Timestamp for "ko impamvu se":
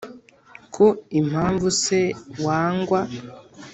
0.75-1.99